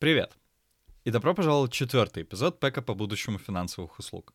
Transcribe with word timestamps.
Привет! 0.00 0.32
И 1.04 1.10
добро 1.10 1.34
пожаловать 1.34 1.72
в 1.72 1.74
четвертый 1.74 2.22
эпизод 2.22 2.58
Пэка 2.58 2.80
по 2.80 2.94
будущему 2.94 3.36
финансовых 3.36 3.98
услуг. 3.98 4.32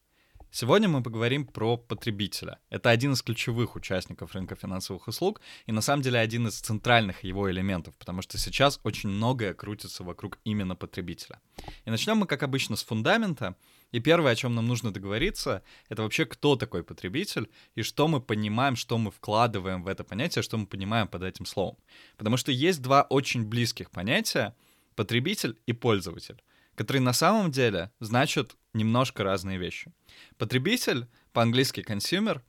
Сегодня 0.51 0.87
мы 0.87 1.01
поговорим 1.01 1.47
про 1.47 1.75
потребителя. 1.75 2.59
Это 2.69 2.91
один 2.91 3.13
из 3.13 3.23
ключевых 3.23 3.75
участников 3.75 4.35
рынка 4.35 4.55
финансовых 4.55 5.07
услуг 5.07 5.41
и 5.65 5.71
на 5.71 5.81
самом 5.81 6.03
деле 6.03 6.19
один 6.19 6.47
из 6.47 6.59
центральных 6.59 7.23
его 7.23 7.49
элементов, 7.49 7.97
потому 7.97 8.21
что 8.21 8.37
сейчас 8.37 8.79
очень 8.83 9.09
многое 9.09 9.55
крутится 9.55 10.03
вокруг 10.03 10.37
именно 10.43 10.75
потребителя. 10.75 11.41
И 11.85 11.89
начнем 11.89 12.17
мы, 12.17 12.27
как 12.27 12.43
обычно, 12.43 12.75
с 12.75 12.83
фундамента. 12.83 13.55
И 13.91 13.99
первое, 13.99 14.33
о 14.33 14.35
чем 14.35 14.53
нам 14.53 14.67
нужно 14.67 14.93
договориться, 14.93 15.63
это 15.89 16.03
вообще 16.03 16.25
кто 16.25 16.55
такой 16.57 16.83
потребитель 16.83 17.49
и 17.73 17.81
что 17.81 18.07
мы 18.07 18.21
понимаем, 18.21 18.75
что 18.75 18.99
мы 18.99 19.09
вкладываем 19.09 19.81
в 19.81 19.87
это 19.87 20.03
понятие, 20.03 20.43
что 20.43 20.59
мы 20.59 20.67
понимаем 20.67 21.07
под 21.07 21.23
этим 21.23 21.47
словом. 21.47 21.77
Потому 22.17 22.37
что 22.37 22.51
есть 22.51 22.83
два 22.83 23.01
очень 23.09 23.43
близких 23.43 23.89
понятия— 23.89 24.55
потребитель 24.95 25.57
и 25.65 25.73
пользователь 25.73 26.41
которые 26.75 27.01
на 27.01 27.13
самом 27.13 27.51
деле 27.51 27.91
значат 27.99 28.55
немножко 28.73 29.23
разные 29.23 29.57
вещи. 29.57 29.91
Потребитель, 30.37 31.07
по-английски 31.33 31.79
consumer, 31.79 32.41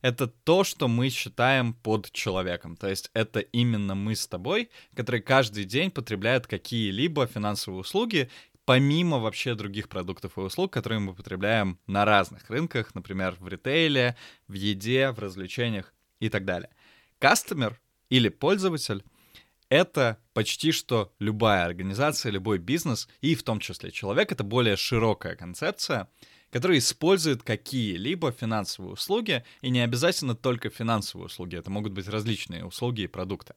это 0.00 0.26
то, 0.26 0.64
что 0.64 0.88
мы 0.88 1.08
считаем 1.08 1.72
под 1.74 2.10
человеком. 2.10 2.76
То 2.76 2.88
есть 2.88 3.10
это 3.14 3.40
именно 3.40 3.94
мы 3.94 4.16
с 4.16 4.26
тобой, 4.26 4.70
которые 4.94 5.22
каждый 5.22 5.64
день 5.64 5.90
потребляют 5.90 6.46
какие-либо 6.46 7.26
финансовые 7.26 7.80
услуги, 7.80 8.28
помимо 8.64 9.18
вообще 9.18 9.54
других 9.54 9.88
продуктов 9.88 10.36
и 10.36 10.40
услуг, 10.40 10.72
которые 10.72 10.98
мы 10.98 11.14
потребляем 11.14 11.78
на 11.86 12.04
разных 12.04 12.48
рынках, 12.50 12.94
например, 12.94 13.36
в 13.38 13.48
ритейле, 13.48 14.16
в 14.48 14.54
еде, 14.54 15.10
в 15.10 15.18
развлечениях 15.18 15.94
и 16.20 16.28
так 16.28 16.44
далее. 16.44 16.70
Кастомер 17.18 17.80
или 18.08 18.28
пользователь 18.28 19.04
это 19.68 20.18
почти 20.32 20.72
что 20.72 21.12
любая 21.18 21.64
организация, 21.64 22.30
любой 22.32 22.58
бизнес, 22.58 23.08
и 23.20 23.34
в 23.34 23.42
том 23.42 23.60
числе 23.60 23.90
человек, 23.90 24.32
это 24.32 24.44
более 24.44 24.76
широкая 24.76 25.36
концепция, 25.36 26.08
которая 26.50 26.78
использует 26.78 27.42
какие-либо 27.42 28.30
финансовые 28.32 28.92
услуги, 28.92 29.44
и 29.60 29.70
не 29.70 29.80
обязательно 29.80 30.34
только 30.34 30.70
финансовые 30.70 31.26
услуги, 31.26 31.56
это 31.56 31.70
могут 31.70 31.92
быть 31.92 32.08
различные 32.08 32.64
услуги 32.64 33.02
и 33.02 33.08
продукты. 33.08 33.54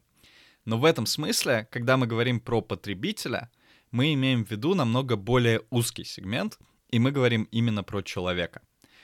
Но 0.66 0.77
в 0.77 0.86
этом 0.86 1.05
смысле, 1.05 1.67
когда 1.72 1.95
мы 1.95 2.08
говорим 2.08 2.39
про 2.39 2.61
потребителя, 2.61 3.52
мы 3.92 4.14
имеем 4.14 4.44
в 4.44 4.52
виду 4.52 4.73
намного 4.75 5.16
более 5.16 5.61
узкий 5.69 6.03
сегмент, 6.03 6.59
и 6.89 6.99
мы 6.99 7.11
говорим 7.11 7.47
именно 7.52 7.83
про 7.83 8.02
человека. 8.02 8.61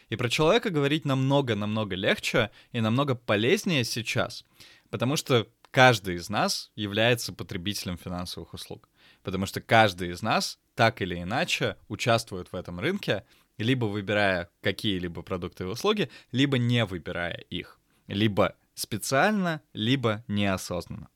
И 0.09 0.15
про 0.15 0.29
человека 0.29 0.69
говорить 0.69 1.05
намного-намного 1.05 1.95
легче 1.95 2.51
и 2.71 2.81
намного 2.81 3.15
полезнее 3.15 3.83
сейчас, 3.83 4.45
потому 4.89 5.15
что 5.15 5.47
каждый 5.73 6.15
из 6.15 6.29
нас 6.29 6.71
является 6.75 7.33
потребителем 7.33 7.97
финансовых 7.97 8.53
услуг. 8.53 8.87
Потому 9.23 9.47
что 9.47 9.59
каждый 9.59 10.11
из 10.11 10.21
нас 10.21 10.59
так 10.75 11.01
или 11.01 11.19
иначе 11.19 11.77
участвует 11.87 12.51
в 12.51 12.55
этом 12.55 12.79
рынке, 12.79 13.23
либо 13.57 13.85
выбирая 13.85 14.49
какие-либо 14.61 15.23
продукты 15.23 15.63
и 15.63 15.67
услуги, 15.67 16.11
либо 16.31 16.59
не 16.59 16.85
выбирая 16.85 17.37
их. 17.49 17.79
Либо 18.07 18.55
специально, 18.75 19.61
либо 19.73 20.23
неосознанно. 20.27 21.09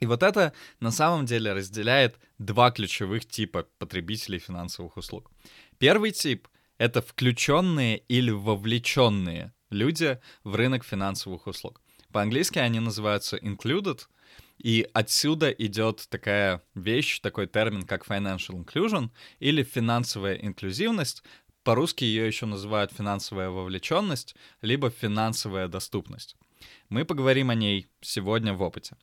И 0.00 0.06
вот 0.06 0.22
это 0.22 0.54
на 0.80 0.90
самом 0.90 1.26
деле 1.26 1.52
разделяет 1.52 2.18
два 2.38 2.70
ключевых 2.70 3.26
типа 3.26 3.66
потребителей 3.78 4.38
финансовых 4.38 4.96
услуг. 4.96 5.30
Первый 5.78 6.12
тип— 6.12 6.48
это 6.78 7.02
включенные 7.02 7.98
или 8.08 8.30
вовлеченные 8.30 9.52
люди 9.68 10.18
в 10.44 10.54
рынок 10.54 10.82
финансовых 10.82 11.46
услуг. 11.46 11.82
По-английски 12.12 12.58
они 12.58 12.78
называются 12.78 13.38
included, 13.38 14.06
и 14.58 14.86
отсюда 14.92 15.50
идет 15.50 16.06
такая 16.08 16.62
вещь, 16.74 17.20
такой 17.20 17.46
термин, 17.46 17.82
как 17.82 18.06
financial 18.06 18.62
inclusion 18.62 19.10
или 19.40 19.62
финансовая 19.62 20.34
инклюзивность. 20.34 21.22
По-русски 21.64 22.04
ее 22.04 22.26
еще 22.26 22.46
называют 22.46 22.92
финансовая 22.92 23.50
вовлеченность, 23.50 24.36
либо 24.60 24.90
финансовая 24.90 25.68
доступность. 25.68 26.36
Мы 26.88 27.04
поговорим 27.04 27.50
о 27.50 27.54
ней 27.54 27.88
сегодня 28.00 28.52
в 28.52 28.62
опыте. 28.62 28.96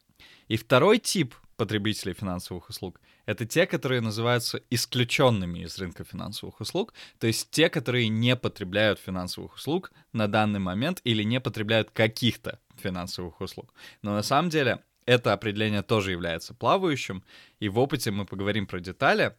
И 0.47 0.57
второй 0.57 0.99
тип 0.99 1.35
потребителей 1.57 2.13
финансовых 2.13 2.69
услуг— 2.69 3.01
это 3.25 3.45
те, 3.45 3.65
которые 3.65 4.01
называются 4.01 4.61
исключенными 4.69 5.59
из 5.59 5.77
рынка 5.77 6.03
финансовых 6.03 6.61
услуг, 6.61 6.93
то 7.19 7.27
есть 7.27 7.51
те, 7.51 7.69
которые 7.69 8.07
не 8.07 8.35
потребляют 8.35 8.99
финансовых 8.99 9.55
услуг 9.55 9.91
на 10.13 10.27
данный 10.27 10.59
момент 10.59 11.01
или 11.03 11.23
не 11.23 11.39
потребляют 11.39 11.91
каких-то 11.91 12.59
финансовых 12.79 13.41
услуг. 13.41 13.73
Но 14.01 14.13
на 14.13 14.23
самом 14.23 14.49
деле 14.49 14.83
это 15.05 15.33
определение 15.33 15.81
тоже 15.81 16.11
является 16.11 16.53
плавающим, 16.53 17.23
и 17.59 17.69
в 17.69 17.79
опыте 17.79 18.11
мы 18.11 18.25
поговорим 18.25 18.67
про 18.67 18.79
детали, 18.79 19.35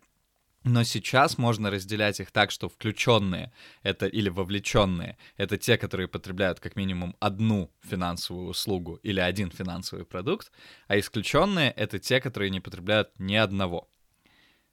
но 0.64 0.82
сейчас 0.82 1.38
можно 1.38 1.70
разделять 1.70 2.20
их 2.20 2.32
так, 2.32 2.50
что 2.50 2.68
включенные 2.68 3.50
это 3.82 4.06
или 4.06 4.28
вовлеченные 4.28 5.16
это 5.38 5.56
те, 5.56 5.78
которые 5.78 6.06
потребляют 6.06 6.60
как 6.60 6.76
минимум 6.76 7.16
одну 7.18 7.70
финансовую 7.80 8.48
услугу 8.48 8.96
или 9.02 9.20
один 9.20 9.50
финансовый 9.50 10.04
продукт, 10.04 10.52
а 10.86 10.98
исключенные 10.98 11.70
это 11.70 11.98
те, 11.98 12.20
которые 12.20 12.50
не 12.50 12.60
потребляют 12.60 13.10
ни 13.18 13.36
одного. 13.36 13.88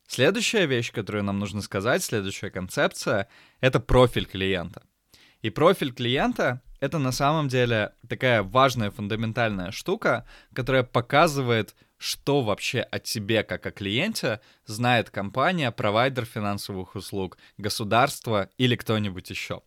Следующая 0.07 0.65
вещь, 0.65 0.91
которую 0.91 1.23
нам 1.23 1.39
нужно 1.39 1.61
сказать, 1.61 2.03
следующая 2.03 2.49
концепция, 2.49 3.27
это 3.61 3.79
профиль 3.79 4.25
клиента. 4.25 4.83
И 5.41 5.49
профиль 5.49 5.93
клиента— 5.93 6.61
это 6.79 6.99
на 6.99 7.11
самом 7.11 7.47
деле 7.47 7.93
такая 8.07 8.43
важная 8.43 8.91
фундаментальная 8.91 9.71
штука, 9.71 10.25
которая 10.53 10.83
показывает, 10.83 11.75
что 11.97 12.41
вообще 12.41 12.81
о 12.81 12.99
тебе 12.99 13.43
как 13.43 13.65
о 13.65 13.71
клиенте 13.71 14.39
знает 14.65 15.09
компания, 15.09 15.71
провайдер 15.71 16.25
финансовых 16.25 16.95
услуг, 16.95 17.37
государство 17.57 18.49
или 18.57 18.75
кто-нибудь 18.75 19.29
еще. 19.29 19.61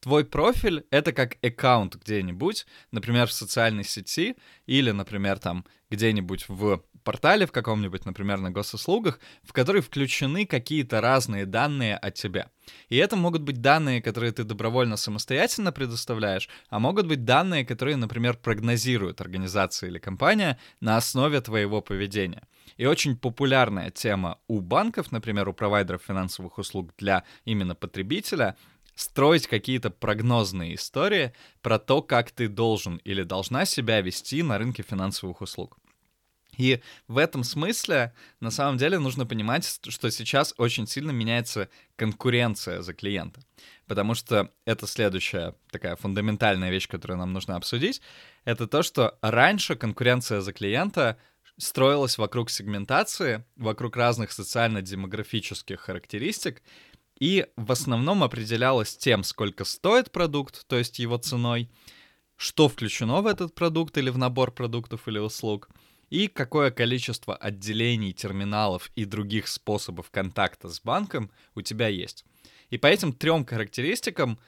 Твой 0.00 0.24
профиль— 0.24 0.84
это 0.90 1.12
как 1.12 1.36
аккаунт 1.42 1.96
где-нибудь, 1.96 2.66
например, 2.90 3.26
в 3.26 3.32
социальной 3.32 3.84
сети 3.84 4.36
или, 4.66 4.90
например, 4.90 5.38
там 5.38 5.64
где-нибудь 5.90 6.46
в 6.48 6.84
портале 7.04 7.46
в 7.46 7.52
каком-нибудь, 7.52 8.04
например, 8.04 8.38
на 8.38 8.50
госуслугах, 8.50 9.20
в 9.42 9.52
который 9.52 9.82
включены 9.82 10.46
какие-то 10.46 11.00
разные 11.00 11.46
данные 11.46 11.96
о 11.96 12.10
тебе. 12.10 12.48
И 12.88 12.96
это 12.96 13.14
могут 13.14 13.42
быть 13.42 13.60
данные, 13.60 14.02
которые 14.02 14.32
ты 14.32 14.44
добровольно 14.44 14.96
самостоятельно 14.96 15.70
предоставляешь, 15.70 16.48
а 16.70 16.78
могут 16.78 17.06
быть 17.06 17.24
данные, 17.24 17.64
которые, 17.64 17.96
например, 17.96 18.36
прогнозируют 18.36 19.20
организация 19.20 19.90
или 19.90 19.98
компания 19.98 20.58
на 20.80 20.96
основе 20.96 21.40
твоего 21.40 21.80
поведения. 21.80 22.42
И 22.76 22.86
очень 22.86 23.16
популярная 23.16 23.90
тема 23.90 24.38
у 24.48 24.60
банков, 24.60 25.12
например, 25.12 25.48
у 25.48 25.52
провайдеров 25.52 26.02
финансовых 26.02 26.58
услуг 26.58 26.92
для 26.98 27.24
именно 27.44 27.74
потребителя— 27.74 28.56
строить 28.94 29.46
какие-то 29.46 29.90
прогнозные 29.90 30.74
истории 30.76 31.32
про 31.62 31.78
то, 31.78 32.02
как 32.02 32.30
ты 32.30 32.48
должен 32.48 32.96
или 32.98 33.22
должна 33.22 33.64
себя 33.64 34.00
вести 34.00 34.42
на 34.42 34.58
рынке 34.58 34.82
финансовых 34.82 35.40
услуг. 35.40 35.78
И 36.56 36.80
в 37.08 37.18
этом 37.18 37.44
смысле, 37.44 38.14
на 38.40 38.50
самом 38.50 38.76
деле, 38.78 38.98
нужно 38.98 39.26
понимать, 39.26 39.80
что 39.88 40.10
сейчас 40.10 40.54
очень 40.56 40.86
сильно 40.86 41.10
меняется 41.10 41.68
конкуренция 41.96 42.82
за 42.82 42.94
клиента. 42.94 43.40
Потому 43.86 44.14
что 44.14 44.50
это 44.64 44.86
следующая 44.86 45.54
такая 45.70 45.96
фундаментальная 45.96 46.70
вещь, 46.70 46.88
которую 46.88 47.18
нам 47.18 47.32
нужно 47.32 47.56
обсудить. 47.56 48.00
Это 48.44 48.66
то, 48.66 48.82
что 48.82 49.18
раньше 49.20 49.76
конкуренция 49.76 50.40
за 50.40 50.52
клиента 50.52 51.18
строилась 51.56 52.18
вокруг 52.18 52.50
сегментации, 52.50 53.44
вокруг 53.56 53.96
разных 53.96 54.32
социально-демографических 54.32 55.80
характеристик, 55.80 56.62
и 57.20 57.46
в 57.56 57.70
основном 57.70 58.24
определялась 58.24 58.96
тем, 58.96 59.22
сколько 59.22 59.64
стоит 59.64 60.10
продукт, 60.10 60.66
то 60.66 60.76
есть 60.76 60.98
его 60.98 61.16
ценой, 61.16 61.70
что 62.36 62.68
включено 62.68 63.20
в 63.22 63.26
этот 63.28 63.54
продукт 63.54 63.96
или 63.96 64.10
в 64.10 64.18
набор 64.18 64.50
продуктов 64.50 65.06
или 65.06 65.18
услуг— 65.18 65.68
и 66.14 66.28
какое 66.28 66.70
количество 66.70 67.34
отделений, 67.34 68.12
терминалов 68.12 68.88
и 68.94 69.04
других 69.04 69.48
способов 69.48 70.12
контакта 70.12 70.68
с 70.68 70.80
банком 70.80 71.28
у 71.56 71.60
тебя 71.60 71.88
есть. 71.88 72.24
И 72.70 72.78
по 72.78 72.86
этим 72.86 73.12
трем 73.12 73.44
характеристикам 73.44 74.38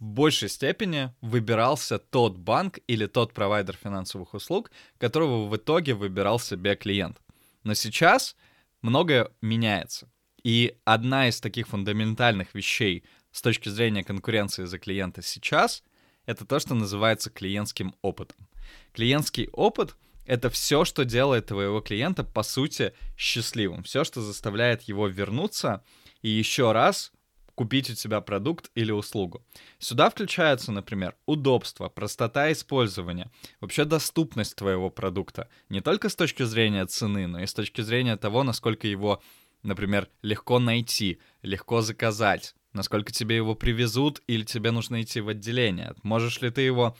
в 0.00 0.06
большей 0.06 0.48
степени 0.48 1.14
выбирался 1.20 2.00
тот 2.00 2.36
банк 2.36 2.80
или 2.88 3.06
тот 3.06 3.32
провайдер 3.32 3.78
финансовых 3.80 4.34
услуг, 4.34 4.72
которого 4.98 5.46
в 5.46 5.56
итоге 5.56 5.94
выбирал 5.94 6.40
себе 6.40 6.74
клиент. 6.74 7.22
Но 7.62 7.74
сейчас 7.74 8.34
многое 8.82 9.30
меняется. 9.40 10.10
И 10.42 10.76
одна 10.84 11.28
из 11.28 11.40
таких 11.40 11.68
фундаментальных 11.68 12.54
вещей 12.54 13.04
с 13.30 13.40
точки 13.40 13.68
зрения 13.68 14.02
конкуренции 14.02 14.64
за 14.64 14.80
клиента 14.80 15.22
сейчас— 15.22 15.84
это 16.26 16.44
то, 16.44 16.58
что 16.58 16.74
называется 16.74 17.30
клиентским 17.30 17.94
опытом. 18.02 18.48
Клиентский 18.92 19.48
опыт 19.52 19.94
это 20.26 20.50
все, 20.50 20.84
что 20.84 21.04
делает 21.04 21.46
твоего 21.46 21.80
клиента, 21.80 22.24
по 22.24 22.42
сути, 22.42 22.92
счастливым. 23.16 23.82
Все, 23.82 24.04
что 24.04 24.20
заставляет 24.20 24.82
его 24.82 25.06
вернуться 25.08 25.82
и 26.22 26.28
еще 26.28 26.72
раз 26.72 27.12
купить 27.54 27.88
у 27.90 27.94
тебя 27.94 28.20
продукт 28.20 28.70
или 28.74 28.90
услугу. 28.90 29.44
Сюда 29.78 30.10
включаются, 30.10 30.72
например, 30.72 31.14
удобство, 31.24 31.88
простота 31.88 32.50
использования, 32.50 33.30
вообще 33.60 33.84
доступность 33.84 34.56
твоего 34.56 34.90
продукта. 34.90 35.48
Не 35.68 35.80
только 35.80 36.08
с 36.08 36.16
точки 36.16 36.42
зрения 36.42 36.84
цены, 36.86 37.28
но 37.28 37.40
и 37.40 37.46
с 37.46 37.54
точки 37.54 37.80
зрения 37.80 38.16
того, 38.16 38.42
насколько 38.42 38.88
его 38.88 39.22
например, 39.64 40.08
легко 40.22 40.60
найти, 40.60 41.18
легко 41.42 41.80
заказать, 41.80 42.54
насколько 42.72 43.10
тебе 43.10 43.36
его 43.36 43.56
привезут 43.56 44.22
или 44.28 44.44
тебе 44.44 44.70
нужно 44.70 45.02
идти 45.02 45.20
в 45.20 45.28
отделение. 45.28 45.94
Можешь 46.02 46.40
ли 46.40 46.50
ты 46.50 46.60
его, 46.60 46.96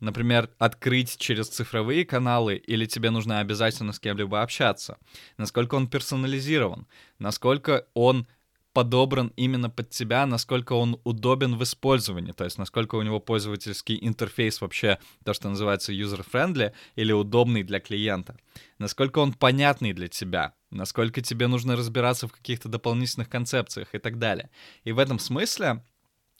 например, 0.00 0.50
открыть 0.58 1.16
через 1.18 1.48
цифровые 1.48 2.04
каналы 2.04 2.56
или 2.56 2.86
тебе 2.86 3.10
нужно 3.10 3.40
обязательно 3.40 3.92
с 3.92 4.00
кем-либо 4.00 4.42
общаться. 4.42 4.98
Насколько 5.36 5.74
он 5.74 5.88
персонализирован, 5.88 6.86
насколько 7.18 7.86
он 7.94 8.26
подобран 8.72 9.32
именно 9.34 9.70
под 9.70 9.90
тебя, 9.90 10.24
насколько 10.26 10.74
он 10.74 11.00
удобен 11.02 11.56
в 11.56 11.62
использовании, 11.64 12.32
то 12.32 12.44
есть 12.44 12.58
насколько 12.58 12.94
у 12.94 13.02
него 13.02 13.18
пользовательский 13.18 13.98
интерфейс 14.00 14.60
вообще, 14.60 14.98
то, 15.24 15.34
что 15.34 15.48
называется 15.48 15.92
user-friendly 15.92 16.72
или 16.94 17.12
удобный 17.12 17.64
для 17.64 17.80
клиента, 17.80 18.36
насколько 18.78 19.18
он 19.18 19.32
понятный 19.32 19.94
для 19.94 20.06
тебя, 20.06 20.54
насколько 20.70 21.20
тебе 21.22 21.48
нужно 21.48 21.74
разбираться 21.74 22.28
в 22.28 22.32
каких-то 22.32 22.68
дополнительных 22.68 23.28
концепциях 23.28 23.94
и 23.94 23.98
так 23.98 24.18
далее. 24.18 24.48
И 24.84 24.92
в 24.92 25.00
этом 25.00 25.18
смысле 25.18 25.82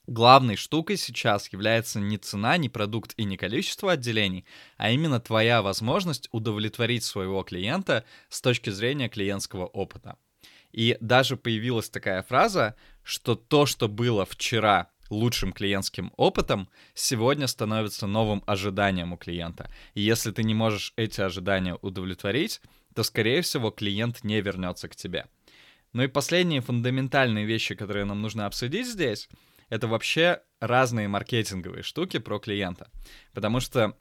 главной 0.09 0.57
штукой 0.57 0.97
сейчас 0.97 1.53
является 1.53 2.01
не 2.01 2.19
цена, 2.19 2.57
не 2.57 2.69
продукт 2.69 3.15
и 3.17 3.25
не 3.25 3.37
количество 3.37 3.93
отделений, 3.93 4.45
а 4.77 4.91
именно 4.91 5.21
твоя 5.21 5.63
возможность 5.63 6.29
удовлетворить 6.33 7.05
своего 7.05 7.43
клиента 7.43 8.05
с 8.29 8.41
точки 8.41 8.71
зрения 8.71 9.09
клиентского 9.09 9.67
опыта. 9.67 10.17
И 10.73 10.97
даже 11.01 11.37
появилась 11.37 11.91
такая 11.91 12.23
фраза, 12.23 12.75
что 13.03 13.35
то, 13.35 13.67
что 13.67 13.89
было 13.89 14.27
вчера 14.27 14.91
лучшим 15.11 15.53
клиентским 15.53 16.13
опытом, 16.17 16.69
сегодня 16.95 17.47
становится 17.47 18.07
новым 18.07 18.43
ожиданием 18.47 19.13
у 19.13 19.17
клиента. 19.17 19.71
И 19.95 20.03
если 20.03 20.31
ты 20.33 20.43
не 20.43 20.55
можешь 20.55 20.93
эти 20.97 21.21
ожидания 21.21 21.79
удовлетворить, 21.81 22.61
то, 22.95 23.03
скорее 23.03 23.43
всего, 23.43 23.71
клиент 23.71 24.25
не 24.25 24.41
вернется 24.41 24.89
к 24.89 24.97
тебе. 24.97 25.27
Ну 25.93 26.03
и 26.03 26.09
последние 26.09 26.61
фундаментальные 26.61 27.47
вещи, 27.47 27.75
которые 27.75 28.05
нам 28.05 28.21
нужно 28.21 28.45
обсудить 28.45 28.87
здесь, 28.87 29.29
это 29.69 29.87
вообще 29.89 30.43
разные 30.61 31.09
маркетинговые 31.09 31.83
штуки 31.83 32.19
про 32.19 32.39
клиента. 32.39 32.91
Потому 33.33 33.61
что, 33.61 33.97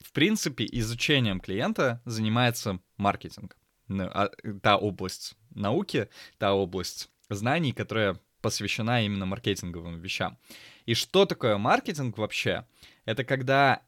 в 0.00 0.12
принципе, 0.12 0.66
изучением 0.70 1.40
клиента 1.40 2.02
занимается 2.04 2.80
маркетинг. 2.96 3.56
Ну, 3.88 4.04
а, 4.12 4.30
та 4.62 4.76
область 4.76 5.34
науки, 5.50 6.08
та 6.38 6.54
область 6.54 7.10
знаний, 7.28 7.72
которая 7.72 8.18
посвящена 8.40 9.04
именно 9.04 9.26
маркетинговым 9.26 10.00
вещам. 10.00 10.38
И 10.84 10.94
что 10.94 11.24
такое 11.24 11.56
маркетинг 11.56 12.18
вообще? 12.18 12.66
Это 13.06 13.24
когда 13.24 13.82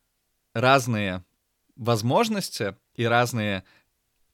разные 0.55 1.25
возможности 1.77 2.77
и 2.95 3.05
разные 3.05 3.65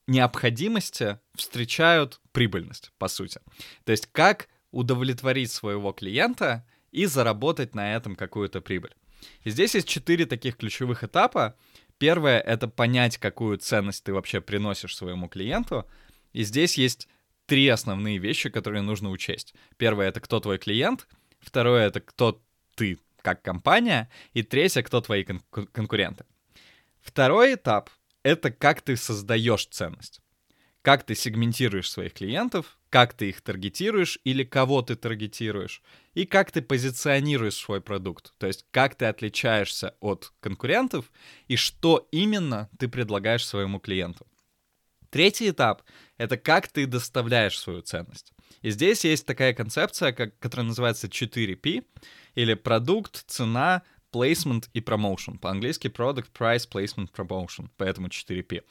необходимости 0.07 1.19
встречают 1.35 2.21
прибыльность, 2.33 2.93
по 2.99 3.09
сути. 3.09 3.41
То 3.85 3.93
есть 3.93 4.07
как 4.13 4.49
удовлетворить 4.71 5.51
своего 5.51 5.93
клиента 5.93 6.65
и 6.93 7.07
заработать 7.07 7.75
на 7.75 7.95
этом 7.97 8.15
какую-то 8.15 8.61
прибыль. 8.61 8.95
И 9.43 9.51
здесь 9.51 9.75
есть 9.75 9.89
четыре 9.89 10.27
таких 10.27 10.57
ключевых 10.57 11.03
этапа. 11.03 11.57
Первое— 11.99 12.41
это 12.41 12.69
понять, 12.69 13.19
какую 13.19 13.59
ценность 13.59 14.05
ты 14.05 14.13
вообще 14.13 14.41
приносишь 14.41 14.97
своему 14.97 15.29
клиенту. 15.29 15.89
И 16.33 16.45
здесь 16.45 16.79
есть 16.79 17.09
три 17.47 17.69
основные 17.69 18.19
вещи, 18.19 18.51
которые 18.51 18.83
нужно 18.83 19.11
учесть. 19.11 19.55
Первое— 19.77 20.09
это 20.11 20.21
кто 20.21 20.41
твой 20.41 20.59
клиент. 20.59 21.07
Второе— 21.41 21.87
это 21.89 22.01
кто 22.01 22.41
ты 22.75 22.99
как 23.23 23.43
компания. 23.43 24.11
И 24.33 24.43
третье— 24.43 24.83
кто 24.83 25.01
твои 25.01 25.25
кон- 25.25 25.43
конкуренты. 25.73 26.25
Второй 27.01 27.55
этап— 27.55 27.91
это 28.23 28.51
как 28.51 28.83
ты 28.83 28.97
создаешь 28.97 29.67
ценность. 29.67 30.21
Как 30.83 31.05
ты 31.05 31.15
сегментируешь 31.15 31.91
своих 31.91 32.13
клиентов, 32.13 32.77
как 32.91 33.15
ты 33.15 33.29
их 33.31 33.41
таргетируешь 33.41 34.19
или 34.25 34.43
кого 34.45 34.83
ты 34.83 34.97
таргетируешь, 34.97 35.81
и 36.15 36.27
как 36.27 36.51
ты 36.51 36.61
позиционируешь 36.61 37.55
свой 37.55 37.81
продукт. 37.81 38.35
То 38.39 38.49
есть 38.49 38.67
как 38.71 38.97
ты 38.97 39.07
отличаешься 39.07 39.95
от 40.01 40.33
конкурентов 40.41 41.11
и 41.47 41.57
что 41.57 42.09
именно 42.11 42.69
ты 42.79 42.89
предлагаешь 42.89 43.47
своему 43.47 43.79
клиенту. 43.79 44.27
Третий 45.11 45.51
этап— 45.51 45.83
это 46.17 46.37
как 46.37 46.69
ты 46.69 46.87
доставляешь 46.87 47.59
свою 47.59 47.83
ценность. 47.83 48.33
И 48.63 48.71
здесь 48.71 49.05
есть 49.05 49.27
такая 49.27 49.55
концепция, 49.55 50.13
как, 50.13 50.39
которая 50.39 50.67
называется 50.67 51.07
4P, 51.07 51.85
или 52.35 52.55
продукт, 52.55 53.25
цена, 53.27 53.83
placement 54.13 54.69
и 54.73 54.81
promotion. 54.81 55.39
По-английски 55.39 55.89
product, 55.89 56.29
price, 56.33 56.69
placement, 56.69 57.11
promotion, 57.13 57.69
поэтому 57.77 58.09
4P. 58.09 58.63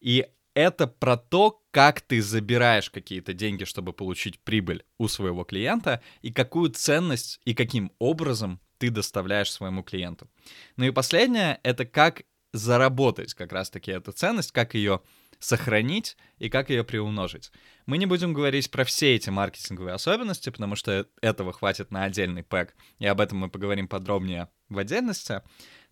И 0.00 0.26
это 0.58 0.88
про 0.88 1.16
то, 1.16 1.62
как 1.70 2.00
ты 2.00 2.20
забираешь 2.20 2.90
какие-то 2.90 3.32
деньги, 3.32 3.62
чтобы 3.62 3.92
получить 3.92 4.40
прибыль 4.40 4.84
у 4.98 5.06
своего 5.06 5.44
клиента, 5.44 6.02
и 6.20 6.32
какую 6.32 6.70
ценность 6.70 7.40
и 7.44 7.54
каким 7.54 7.92
образом 8.00 8.60
ты 8.78 8.90
доставляешь 8.90 9.52
своему 9.52 9.84
клиенту. 9.84 10.28
Ну 10.76 10.84
и 10.84 10.90
последнее— 10.90 11.60
это 11.62 11.84
как 11.84 12.22
заработать 12.52 13.34
как 13.34 13.52
раз-таки 13.52 13.92
эту 13.92 14.10
ценность, 14.10 14.50
как 14.50 14.74
ее 14.74 15.00
сохранить 15.38 16.16
и 16.38 16.48
как 16.48 16.70
ее 16.70 16.82
приумножить. 16.82 17.52
Мы 17.86 17.96
не 17.96 18.06
будем 18.06 18.32
говорить 18.32 18.68
про 18.72 18.82
все 18.82 19.14
эти 19.14 19.30
маркетинговые 19.30 19.94
особенности, 19.94 20.50
потому 20.50 20.74
что 20.74 21.06
этого 21.20 21.52
хватит 21.52 21.92
на 21.92 22.02
отдельный 22.02 22.42
пэк, 22.42 22.74
и 22.98 23.06
об 23.06 23.20
этом 23.20 23.38
мы 23.38 23.48
поговорим 23.48 23.86
подробнее 23.86 24.48
в 24.68 24.78
отдельности. 24.78 25.42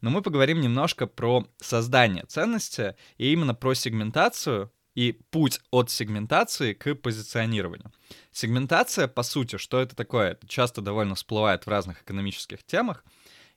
Но 0.00 0.10
мы 0.10 0.22
поговорим 0.22 0.60
немножко 0.60 1.06
про 1.06 1.46
создание 1.58 2.24
ценности 2.26 2.96
и 3.16 3.32
именно 3.32 3.54
про 3.54 3.74
сегментацию 3.74 4.72
и 4.94 5.12
путь 5.30 5.60
от 5.70 5.90
сегментации 5.90 6.72
к 6.72 6.94
позиционированию. 6.94 7.92
Сегментация, 8.32 9.08
по 9.08 9.22
сути, 9.22 9.58
что 9.58 9.80
это 9.80 9.94
такое? 9.94 10.32
Это 10.32 10.48
часто 10.48 10.80
довольно 10.80 11.14
всплывает 11.14 11.66
в 11.66 11.70
разных 11.70 12.02
экономических 12.02 12.64
темах. 12.64 13.04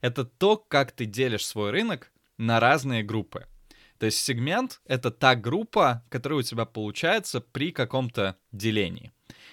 Это 0.00 0.24
то, 0.24 0.56
как 0.56 0.92
ты 0.92 1.06
делишь 1.06 1.46
свой 1.46 1.70
рынок 1.70 2.12
на 2.36 2.60
разные 2.60 3.02
группы. 3.02 3.46
То 3.98 4.06
есть 4.06 4.18
сегмент— 4.18 4.80
это 4.86 5.10
та 5.10 5.34
группа, 5.34 6.04
которая 6.08 6.38
у 6.38 6.42
тебя 6.42 6.64
получается 6.64 7.40
при 7.40 7.70
каком-то 7.70 8.36
делении. 8.50 9.12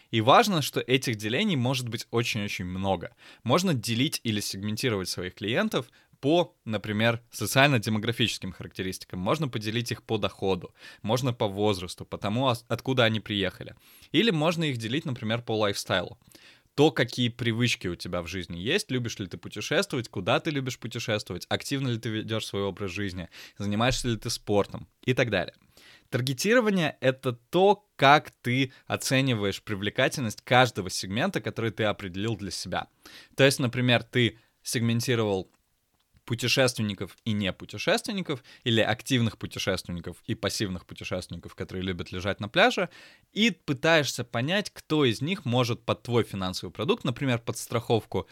И 0.10 0.22
важно, 0.22 0.62
что 0.62 0.80
этих 0.80 1.18
делений 1.18 1.58
может 1.58 1.90
быть 1.90 2.08
очень-очень 2.12 2.64
много. 2.64 3.14
Можно 3.44 3.74
делить 3.74 4.22
или 4.24 4.40
сегментировать 4.40 5.10
своих 5.10 5.36
клиентов 5.36 5.88
по, 6.20 6.56
например, 6.66 7.22
социально-демографическим 7.32 8.52
характеристикам. 8.52 9.20
Можно 9.20 9.48
поделить 9.48 9.92
их 9.92 10.04
по 10.04 10.18
доходу, 10.18 10.74
можно 11.02 11.34
по 11.34 11.48
возрасту, 11.48 12.06
по 12.06 12.18
тому, 12.18 12.48
откуда 12.68 13.04
они 13.04 13.20
приехали. 13.20 13.76
Или 14.12 14.32
можно 14.32 14.64
их 14.66 14.78
делить, 14.78 15.06
например, 15.06 15.42
по 15.42 15.58
лайфстайлу 15.58 16.18
то, 16.78 16.92
какие 16.92 17.30
привычки 17.30 17.88
у 17.88 17.96
тебя 17.96 18.22
в 18.22 18.28
жизни 18.28 18.60
есть, 18.60 18.92
любишь 18.92 19.18
ли 19.18 19.26
ты 19.26 19.38
путешествовать, 19.38 20.10
куда 20.10 20.40
ты 20.40 20.52
любишь 20.52 20.78
путешествовать, 20.78 21.48
активно 21.50 21.88
ли 21.88 21.98
ты 21.98 22.10
ведешь 22.10 22.46
свой 22.46 22.62
образ 22.62 22.92
жизни, 22.92 23.30
занимаешься 23.58 24.08
ли 24.10 24.16
ты 24.16 24.30
спортом 24.30 24.88
и 25.04 25.16
так 25.16 25.32
далее. 25.32 25.56
Таргетирование— 26.12 26.96
это 27.02 27.34
то, 27.34 27.90
как 27.96 28.30
ты 28.44 28.72
оцениваешь 28.86 29.64
привлекательность 29.64 30.42
каждого 30.42 30.92
сегмента, 30.92 31.42
который 31.42 31.72
ты 31.72 31.86
определил 31.86 32.36
для 32.36 32.52
себя. 32.52 32.90
То 33.36 33.44
есть, 33.44 33.58
например, 33.58 34.04
ты 34.04 34.38
сегментировал 34.62 35.50
путешественников 36.28 37.18
и 37.24 37.32
не 37.32 37.54
путешественников, 37.54 38.44
или 38.66 38.82
активных 38.82 39.38
путешественников 39.38 40.18
и 40.28 40.36
пассивных 40.36 40.86
путешественников, 40.86 41.56
которые 41.56 41.84
любят 41.84 42.12
лежать 42.12 42.42
на 42.42 42.50
пляже, 42.50 42.90
и 43.32 43.50
пытаешься 43.50 44.26
понять, 44.26 44.70
кто 44.70 45.06
из 45.06 45.22
них 45.22 45.46
может 45.46 45.84
под 45.84 46.04
твой 46.04 46.26
финансовый 46.26 46.70
продукт, 46.70 47.06
например, 47.06 47.40
под 47.40 47.58
страховку, 47.58 48.28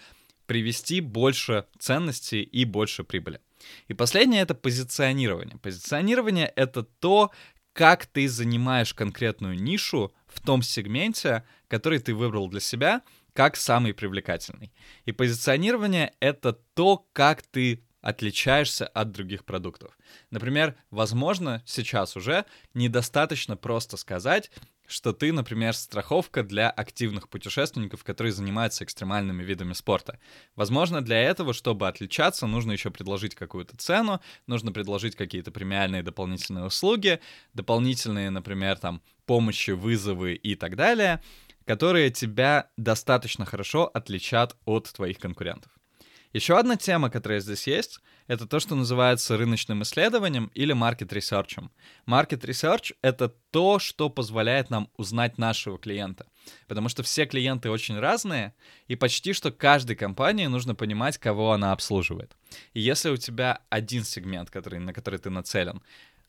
привести 0.46 1.00
больше 1.00 1.66
ценностей 1.80 2.44
и 2.44 2.66
больше 2.66 3.06
прибыли. 3.06 3.40
И 3.88 3.94
последнее— 3.94 4.42
это 4.44 4.56
позиционирование. 4.56 5.58
Позиционирование— 5.58 6.52
это 6.56 6.84
то, 6.84 7.32
как 7.72 8.06
ты 8.08 8.28
занимаешь 8.28 8.94
конкретную 8.94 9.58
нишу 9.58 10.14
в 10.28 10.42
том 10.42 10.62
сегменте, 10.62 11.44
который 11.70 12.00
ты 12.00 12.14
выбрал 12.14 12.50
для 12.50 12.60
себя, 12.60 13.02
как 13.32 13.58
самый 13.58 13.94
привлекательный. 13.94 14.72
И 15.06 15.12
позиционирование— 15.12 16.14
это 16.20 16.54
то, 16.54 17.06
как 17.14 17.42
ты 17.42 17.85
отличаешься 18.06 18.86
от 18.86 19.12
других 19.12 19.46
продуктов. 19.46 19.98
Например, 20.30 20.76
возможно, 20.92 21.64
сейчас 21.66 22.16
уже 22.16 22.46
недостаточно 22.76 23.58
просто 23.58 23.98
сказать, 23.98 24.52
что 24.86 25.12
ты, 25.12 25.34
например, 25.34 25.74
страховка 25.74 26.44
для 26.44 26.70
активных 26.70 27.28
путешественников, 27.30 28.04
которые 28.04 28.32
занимаются 28.32 28.84
экстремальными 28.84 29.42
видами 29.42 29.74
спорта. 29.74 30.20
Возможно, 30.56 31.02
для 31.02 31.20
этого, 31.20 31.54
чтобы 31.54 31.88
отличаться, 31.88 32.46
нужно 32.46 32.74
еще 32.74 32.92
предложить 32.92 33.34
какую-то 33.34 33.76
цену, 33.76 34.22
нужно 34.46 34.72
предложить 34.72 35.16
какие-то 35.16 35.52
премиальные 35.52 36.04
дополнительные 36.04 36.66
услуги, 36.66 37.20
дополнительные, 37.56 38.30
например, 38.30 38.78
там, 38.78 39.02
помощи, 39.26 39.72
вызовы 39.72 40.36
и 40.36 40.54
так 40.54 40.76
далее, 40.76 41.24
которые 41.66 42.12
тебя 42.12 42.70
достаточно 42.78 43.46
хорошо 43.46 43.90
отличат 43.92 44.56
от 44.66 44.94
твоих 44.94 45.18
конкурентов. 45.18 45.75
Еще 46.36 46.60
одна 46.60 46.75
тема, 46.75 47.10
которая 47.10 47.39
здесь 47.39 47.65
есть, 47.65 48.01
это 48.27 48.46
то, 48.46 48.60
что 48.60 48.75
называется 48.75 49.38
рыночным 49.38 49.84
исследованием 49.84 50.51
или 50.54 50.75
market 50.75 51.08
research. 51.08 51.70
Market 52.06 52.42
research— 52.42 52.94
это 53.01 53.30
то, 53.51 53.80
что 53.80 54.10
позволяет 54.10 54.70
нам 54.70 54.89
узнать 54.98 55.38
нашего 55.38 55.77
клиента. 55.77 56.25
Потому 56.68 56.89
что 56.89 57.04
все 57.04 57.25
клиенты 57.25 57.70
очень 57.70 57.98
разные, 57.98 58.54
и 58.89 58.98
почти 58.98 59.32
что 59.32 59.50
каждой 59.50 59.96
компании 59.96 60.48
нужно 60.48 60.75
понимать, 60.75 61.18
кого 61.18 61.54
она 61.54 61.72
обслуживает. 61.72 62.36
И 62.74 62.82
если 62.82 63.12
у 63.12 63.15
тебя 63.15 63.62
один 63.70 64.04
сегмент, 64.04 64.50
который, 64.50 64.80
на 64.80 64.92
который 64.92 65.20
ты 65.20 65.30
нацелен, 65.30 65.82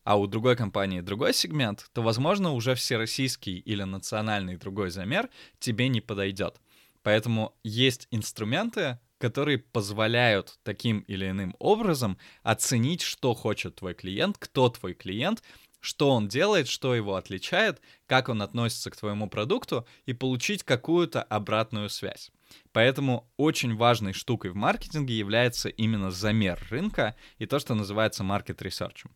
а 0.05 0.17
у 0.21 0.29
другой 0.29 0.55
компании 0.55 1.01
другой 1.01 1.35
сегмент, 1.35 1.91
то, 1.93 2.03
возможно, 2.03 2.53
уже 2.53 2.77
всероссийский 2.77 3.59
или 3.59 3.83
национальный 3.83 4.57
другой 4.57 4.91
замер 4.91 5.29
тебе 5.59 5.89
не 5.89 6.01
подойдет. 6.01 6.61
Поэтому 7.03 7.57
есть 7.65 8.07
инструменты, 8.13 9.01
которые 9.19 9.59
позволяют 9.59 10.59
таким 10.63 11.01
или 11.01 11.29
иным 11.29 11.55
образом 11.59 12.19
оценить, 12.43 13.03
что 13.03 13.35
хочет 13.35 13.77
твой 13.77 13.95
клиент, 13.95 14.37
кто 14.39 14.69
твой 14.69 14.95
клиент, 14.95 15.43
что 15.81 16.11
он 16.11 16.29
делает, 16.29 16.69
что 16.69 16.95
его 16.95 17.15
отличает, 17.15 17.81
как 18.07 18.29
он 18.29 18.43
относится 18.43 18.91
к 18.91 18.97
твоему 18.97 19.29
продукту 19.29 19.87
и 20.05 20.13
получить 20.13 20.65
какую-то 20.65 21.23
обратную 21.23 21.89
связь. 21.89 22.31
Поэтому 22.73 23.31
очень 23.37 23.77
важной 23.77 24.13
штукой 24.13 24.51
в 24.51 24.57
маркетинге 24.57 25.17
является 25.17 25.69
именно 25.69 26.11
замер 26.11 26.65
рынка 26.71 27.17
и 27.39 27.47
то, 27.47 27.59
что 27.59 27.75
называется 27.75 28.25
market 28.25 28.59
research. 28.59 29.07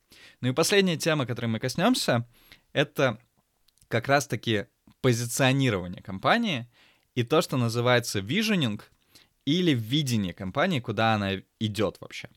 Ну 0.41 0.49
и 0.49 0.53
последняя 0.53 0.97
тема, 0.97 1.27
которой 1.27 1.47
мы 1.47 1.59
коснемся, 1.59 2.27
это 2.73 3.19
как 3.89 4.09
раз-таки 4.09 4.67
позиционирование 5.01 6.03
компании 6.03 6.69
и 7.15 7.23
то, 7.23 7.43
что 7.43 7.57
называется 7.57 8.21
visioning— 8.21 8.81
или 9.51 9.73
видение 9.73 10.33
компании, 10.33 10.81
куда 10.81 11.15
она 11.15 11.33
идет 11.59 11.97
вообще. 12.01 12.29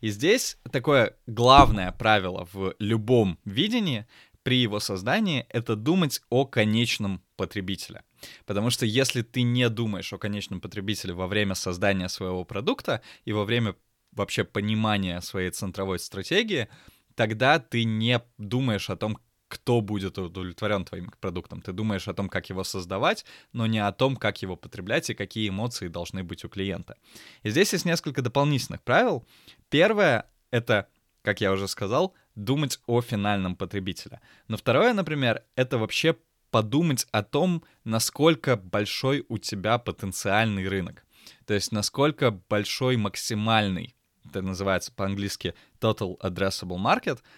И 0.00 0.10
здесь 0.10 0.58
такое 0.70 1.16
главное 1.26 1.92
правило 1.92 2.48
в 2.52 2.74
любом 2.78 3.38
видении 3.44 4.06
при 4.42 4.58
его 4.58 4.80
создании— 4.80 5.46
это 5.50 5.76
думать 5.76 6.22
о 6.30 6.46
конечном 6.46 7.22
потребителе. 7.36 8.02
Потому 8.46 8.70
что 8.70 8.86
если 8.86 9.22
ты 9.22 9.42
не 9.42 9.68
думаешь 9.68 10.12
о 10.12 10.18
конечном 10.18 10.60
потребителе 10.60 11.14
во 11.14 11.26
время 11.26 11.54
создания 11.54 12.08
своего 12.08 12.44
продукта 12.44 13.02
и 13.24 13.32
во 13.32 13.44
время 13.44 13.74
вообще 14.12 14.44
понимания 14.44 15.20
своей 15.20 15.50
центровой 15.50 15.98
стратегии, 15.98 16.68
тогда 17.14 17.58
ты 17.58 17.84
не 17.84 18.22
думаешь 18.38 18.90
о 18.90 18.96
том, 18.96 19.18
кто 19.48 19.80
будет 19.80 20.18
удовлетворен 20.18 20.84
твоим 20.84 21.10
продуктом. 21.20 21.62
Ты 21.62 21.72
думаешь 21.72 22.06
о 22.06 22.14
том, 22.14 22.28
как 22.28 22.50
его 22.50 22.64
создавать, 22.64 23.24
но 23.52 23.66
не 23.66 23.78
о 23.78 23.92
том, 23.92 24.16
как 24.16 24.42
его 24.42 24.56
потреблять 24.56 25.10
и 25.10 25.14
какие 25.14 25.48
эмоции 25.48 25.88
должны 25.88 26.22
быть 26.22 26.44
у 26.44 26.48
клиента. 26.48 26.96
И 27.42 27.50
здесь 27.50 27.72
есть 27.72 27.86
несколько 27.86 28.22
дополнительных 28.22 28.82
правил. 28.82 29.26
Первое— 29.70 30.26
это, 30.50 30.88
как 31.22 31.40
я 31.40 31.50
уже 31.50 31.66
сказал, 31.66 32.14
думать 32.34 32.78
о 32.86 33.00
финальном 33.00 33.56
потребителе. 33.56 34.20
Но 34.48 34.56
второе, 34.56 34.92
например, 34.92 35.42
это 35.56 35.78
вообще 35.78 36.16
подумать 36.50 37.06
о 37.10 37.22
том, 37.22 37.64
насколько 37.84 38.56
большой 38.56 39.24
у 39.28 39.38
тебя 39.38 39.78
потенциальный 39.78 40.68
рынок. 40.68 41.04
То 41.46 41.54
есть 41.54 41.72
насколько 41.72 42.30
большой 42.30 42.96
максимальный, 42.96 43.94
это 44.26 44.42
называется 44.42 44.92
по-английски 44.92 45.54
total 45.80 46.18
addressable 46.20 46.78
market— 46.78 47.20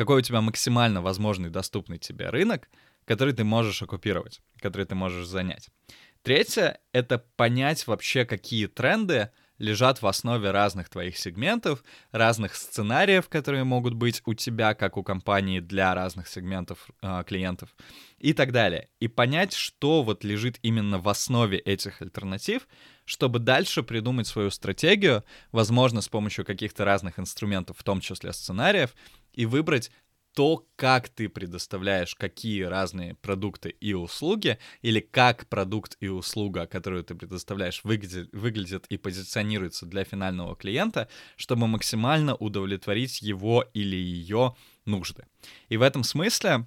какой 0.00 0.20
у 0.20 0.22
тебя 0.22 0.40
максимально 0.40 1.02
возможный 1.02 1.50
доступный 1.50 1.98
тебе 1.98 2.30
рынок, 2.30 2.70
который 3.04 3.34
ты 3.34 3.44
можешь 3.44 3.82
оккупировать, 3.82 4.40
который 4.58 4.86
ты 4.86 4.94
можешь 4.94 5.26
занять. 5.26 5.68
Третье— 6.22 6.80
это 6.92 7.18
понять 7.18 7.86
вообще, 7.86 8.24
какие 8.24 8.66
тренды 8.66 9.28
лежат 9.60 10.02
в 10.02 10.06
основе 10.06 10.50
разных 10.50 10.88
твоих 10.88 11.16
сегментов, 11.16 11.84
разных 12.10 12.56
сценариев, 12.56 13.28
которые 13.28 13.62
могут 13.62 13.94
быть 13.94 14.22
у 14.24 14.34
тебя, 14.34 14.74
как 14.74 14.96
у 14.96 15.04
компании, 15.04 15.60
для 15.60 15.94
разных 15.94 16.26
сегментов 16.26 16.88
э, 17.02 17.22
клиентов 17.26 17.68
и 18.18 18.32
так 18.32 18.50
далее. 18.52 18.88
И 18.98 19.06
понять, 19.06 19.52
что 19.52 20.02
вот 20.02 20.24
лежит 20.24 20.58
именно 20.62 20.98
в 20.98 21.08
основе 21.08 21.58
этих 21.58 22.00
альтернатив, 22.02 22.66
чтобы 23.04 23.38
дальше 23.38 23.82
придумать 23.82 24.26
свою 24.26 24.50
стратегию, 24.50 25.24
возможно, 25.52 26.00
с 26.00 26.08
помощью 26.08 26.44
каких-то 26.44 26.84
разных 26.84 27.18
инструментов, 27.18 27.76
в 27.78 27.84
том 27.84 28.00
числе 28.00 28.32
сценариев, 28.32 28.94
и 29.34 29.46
выбрать 29.46 29.90
то, 30.34 30.66
как 30.76 31.08
ты 31.08 31.28
предоставляешь 31.28 32.14
какие 32.14 32.62
разные 32.62 33.14
продукты 33.14 33.70
и 33.70 33.94
услуги, 33.94 34.58
или 34.82 35.00
как 35.00 35.46
продукт 35.48 35.96
и 36.00 36.08
услуга, 36.08 36.66
которую 36.66 37.04
ты 37.04 37.14
предоставляешь, 37.14 37.82
выглядит, 37.84 38.28
выглядит 38.32 38.86
и 38.88 38.96
позиционируется 38.96 39.86
для 39.86 40.04
финального 40.04 40.54
клиента, 40.56 41.08
чтобы 41.36 41.66
максимально 41.66 42.34
удовлетворить 42.36 43.22
его 43.22 43.64
или 43.74 43.96
ее 43.96 44.54
нужды. 44.84 45.26
И 45.68 45.76
в 45.76 45.82
этом 45.82 46.04
смысле 46.04 46.66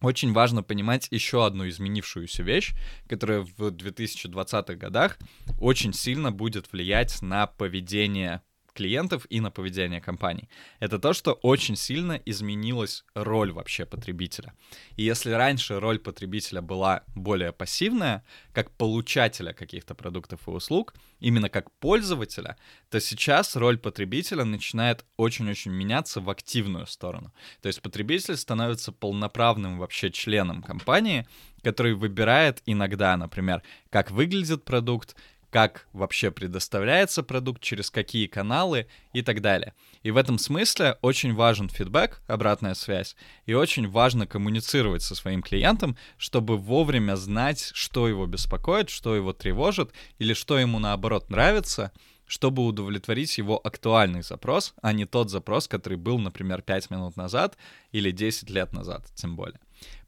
очень 0.00 0.32
важно 0.32 0.62
понимать 0.62 1.08
еще 1.10 1.46
одну 1.46 1.68
изменившуюся 1.68 2.42
вещь, 2.42 2.74
которая 3.08 3.40
в 3.40 3.70
2020-х 3.70 4.74
годах 4.74 5.18
очень 5.58 5.92
сильно 5.92 6.32
будет 6.32 6.70
влиять 6.72 7.22
на 7.22 7.46
поведение 7.46 8.42
клиентов 8.76 9.26
и 9.30 9.40
на 9.40 9.50
поведение 9.50 10.00
компаний. 10.00 10.48
Это 10.80 10.98
то, 10.98 11.12
что 11.12 11.32
очень 11.32 11.76
сильно 11.76 12.20
изменилась 12.26 13.04
роль 13.14 13.52
вообще 13.52 13.86
потребителя. 13.86 14.52
И 14.96 15.02
если 15.02 15.30
раньше 15.30 15.80
роль 15.80 15.98
потребителя 15.98 16.60
была 16.60 17.02
более 17.14 17.52
пассивная, 17.52 18.22
как 18.52 18.70
получателя 18.70 19.52
каких-то 19.52 19.94
продуктов 19.94 20.46
и 20.46 20.50
услуг, 20.50 20.94
именно 21.20 21.48
как 21.48 21.70
пользователя, 21.80 22.56
то 22.90 23.00
сейчас 23.00 23.56
роль 23.56 23.78
потребителя 23.78 24.44
начинает 24.44 25.04
очень-очень 25.16 25.72
меняться 25.72 26.20
в 26.20 26.30
активную 26.30 26.86
сторону. 26.86 27.32
То 27.62 27.68
есть 27.68 27.82
потребитель 27.82 28.36
становится 28.36 28.92
полноправным 28.92 29.78
вообще 29.78 30.10
членом 30.10 30.62
компании, 30.62 31.26
который 31.62 31.94
выбирает 31.94 32.62
иногда, 32.66 33.16
например, 33.16 33.62
как 33.90 34.10
выглядит 34.10 34.64
продукт, 34.64 35.16
как 35.56 35.86
вообще 35.94 36.30
предоставляется 36.30 37.22
продукт, 37.22 37.62
через 37.62 37.90
какие 37.90 38.26
каналы 38.26 38.88
и 39.14 39.22
так 39.22 39.40
далее. 39.40 39.72
И 40.02 40.10
в 40.10 40.18
этом 40.18 40.38
смысле 40.38 40.98
очень 41.00 41.32
важен 41.32 41.70
фидбэк, 41.70 42.20
обратная 42.26 42.74
связь, 42.74 43.16
и 43.46 43.54
очень 43.54 43.88
важно 43.88 44.26
коммуницировать 44.26 45.00
со 45.00 45.14
своим 45.14 45.40
клиентом, 45.40 45.96
чтобы 46.18 46.58
вовремя 46.58 47.16
знать, 47.16 47.70
что 47.72 48.06
его 48.06 48.26
беспокоит, 48.26 48.90
что 48.90 49.16
его 49.16 49.32
тревожит, 49.32 49.92
или 50.18 50.34
что 50.34 50.58
ему 50.58 50.78
наоборот 50.78 51.30
нравится, 51.30 51.90
чтобы 52.26 52.66
удовлетворить 52.66 53.38
его 53.38 53.58
актуальный 53.58 54.22
запрос, 54.22 54.74
а 54.82 54.92
не 54.92 55.06
тот 55.06 55.30
запрос, 55.30 55.68
который 55.68 55.96
был, 55.96 56.18
например, 56.18 56.60
5 56.60 56.90
минут 56.90 57.16
назад 57.16 57.56
или 57.92 58.10
10 58.10 58.50
лет 58.50 58.74
назад, 58.74 59.06
тем 59.14 59.36
более. 59.36 59.58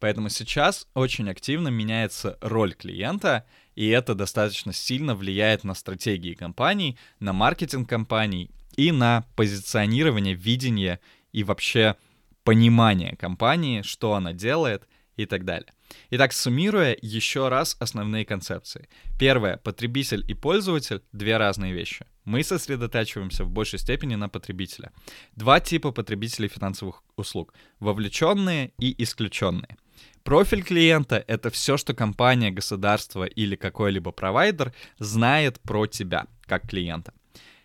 Поэтому 0.00 0.28
сейчас 0.28 0.87
очень 0.94 1.28
активно 1.30 1.68
меняется 1.68 2.38
роль 2.40 2.75
клиента, 2.75 3.44
и 3.75 3.88
это 3.88 4.14
достаточно 4.14 4.73
сильно 4.73 5.14
влияет 5.14 5.64
на 5.64 5.75
стратегии 5.75 6.35
компаний, 6.35 6.99
на 7.20 7.32
маркетинг 7.32 7.88
компаний 7.88 8.50
и 8.76 8.92
на 8.92 9.25
позиционирование, 9.37 10.35
видение 10.35 11.00
и 11.32 11.44
вообще 11.44 11.97
понимание 12.44 13.16
компании, 13.16 13.82
что 13.82 14.14
она 14.14 14.32
делает 14.32 14.88
и 15.16 15.26
так 15.26 15.44
далее. 15.44 15.73
Итак, 16.11 16.33
суммируя 16.33 16.97
еще 17.00 17.49
раз 17.49 17.76
основные 17.80 18.25
концепции. 18.25 18.88
Первое. 19.18 19.57
Потребитель 19.57 20.25
и 20.28 20.35
пользователь— 20.35 21.02
две 21.12 21.37
разные 21.37 21.73
вещи. 21.73 22.07
Мы 22.25 22.42
сосредотачиваемся 22.42 23.45
в 23.45 23.50
большей 23.50 23.78
степени 23.78 24.14
на 24.16 24.28
потребителя. 24.28 24.92
Два 25.37 25.61
типа 25.61 25.92
потребителей 25.92 26.49
финансовых 26.49 27.02
услуг— 27.16 27.54
вовлеченные 27.80 28.73
и 28.78 28.95
исключенные— 29.02 29.76
Профиль 30.28 30.62
клиента— 30.62 31.25
это 31.26 31.49
все, 31.50 31.78
что 31.78 31.95
компания, 31.95 32.50
государство 32.50 33.25
или 33.25 33.57
какой-либо 33.57 34.12
провайдер 34.12 34.75
знает 34.99 35.59
про 35.61 35.87
тебя, 35.87 36.26
как 36.42 36.68
клиента. 36.68 37.14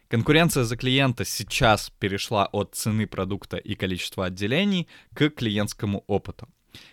Конкуренция 0.07 0.63
за 0.63 0.77
клиента 0.77 1.25
сейчас 1.25 1.89
перешла 1.99 2.45
от 2.45 2.75
цены 2.75 3.05
продукта 3.07 3.57
и 3.57 3.75
количества 3.75 4.27
отделений 4.27 4.87
к 5.13 5.29
клиентскому 5.29 6.03
опыту. 6.07 6.47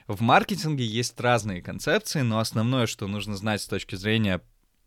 В 0.06 0.20
маркетинге 0.20 0.84
есть 0.84 1.18
разные 1.20 1.62
концепции, 1.62 2.20
но 2.20 2.38
основное, 2.38 2.86
что 2.86 3.06
нужно 3.06 3.36
знать 3.36 3.62
с 3.62 3.66
точки 3.66 3.94
зрения 3.94 4.40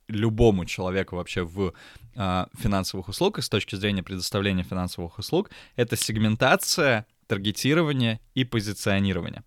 любому 0.08 0.66
человеку 0.66 1.16
вообще 1.16 1.44
в 1.44 1.74
э, 2.16 2.46
финансовых 2.58 3.08
услугах, 3.08 3.44
с 3.44 3.50
точки 3.50 3.76
зрения 3.76 4.04
предоставления 4.04 4.64
финансовых 4.64 5.18
услуг, 5.18 5.50
это 5.76 5.96
сегментация, 5.96 7.06
таргетирование 7.28 8.20
и 8.36 8.44
позиционирование. 8.44 9.44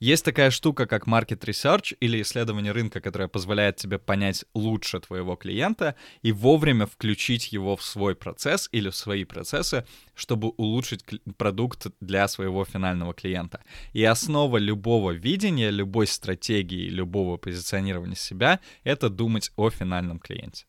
Есть 0.00 0.24
такая 0.24 0.50
штука, 0.52 0.86
как 0.86 1.08
market 1.08 1.40
research 1.40 1.96
или 1.98 2.22
исследование 2.22 2.70
рынка, 2.70 3.00
которое 3.00 3.26
позволяет 3.26 3.76
тебе 3.76 3.98
понять 3.98 4.44
лучше 4.54 5.00
твоего 5.00 5.34
клиента 5.34 5.96
и 6.22 6.30
вовремя 6.30 6.86
включить 6.86 7.52
его 7.52 7.76
в 7.76 7.82
свой 7.82 8.14
процесс 8.14 8.68
или 8.70 8.90
в 8.90 8.94
свои 8.94 9.24
процессы, 9.24 9.84
чтобы 10.14 10.50
улучшить 10.50 11.04
продукт 11.36 11.88
для 12.00 12.28
своего 12.28 12.64
финального 12.64 13.12
клиента. 13.12 13.64
И 13.92 14.04
основа 14.04 14.58
любого 14.58 15.10
видения, 15.10 15.70
любой 15.70 16.06
стратегии, 16.06 16.88
любого 16.88 17.36
позиционирования 17.36 18.14
себя— 18.14 18.60
это 18.84 19.08
думать 19.08 19.50
о 19.56 19.68
финальном 19.68 20.20
клиенте. 20.20 20.66